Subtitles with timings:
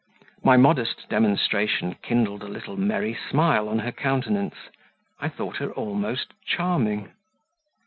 [0.43, 4.55] My modest demonstration kindled a little merry smile on her countenance;
[5.19, 7.11] I thought her almost charming.